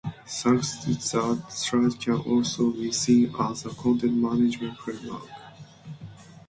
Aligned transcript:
Thanks 0.25 0.77
to 0.79 0.93
that, 0.95 1.45
Slide 1.53 1.99
can 2.01 2.15
also 2.21 2.71
be 2.71 2.91
seen 2.91 3.35
as 3.39 3.67
a 3.67 3.69
Content 3.69 4.15
Management 4.15 4.75
Framework. 4.79 5.29